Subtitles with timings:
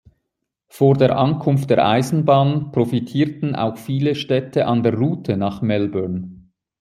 [0.67, 6.47] Vor der Ankunft der Eisenbahn profitierten auch viele Städte an der Route nach Melbourne.